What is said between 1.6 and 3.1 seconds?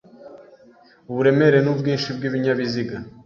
n ubwinshi bw ibinyabiziga